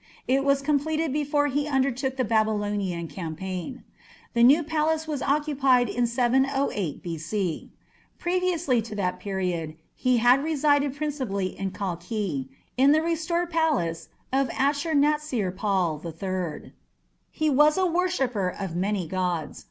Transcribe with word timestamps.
It 0.27 0.43
was 0.43 0.63
completed 0.63 1.13
before 1.13 1.45
he 1.45 1.67
undertook 1.67 2.17
the 2.17 2.23
Babylonian 2.25 3.07
campaign. 3.07 3.83
The 4.33 4.41
new 4.41 4.63
palace 4.63 5.07
was 5.07 5.21
occupied 5.21 5.89
in 5.89 6.07
708 6.07 7.03
B.C. 7.03 7.71
Previous 8.17 8.65
to 8.65 8.95
that 8.95 9.19
period 9.19 9.75
he 9.93 10.17
had 10.17 10.43
resided 10.43 10.95
principally 10.95 11.55
at 11.59 11.73
Kalkhi, 11.73 12.49
in 12.77 12.93
the 12.93 13.03
restored 13.03 13.51
palace 13.51 14.09
of 14.33 14.49
Ashur 14.57 14.95
natsir 14.95 15.55
pal 15.55 16.01
III. 16.03 16.73
He 17.29 17.51
was 17.51 17.77
a 17.77 17.85
worshipper 17.85 18.49
of 18.49 18.75
many 18.75 19.05
gods. 19.07 19.59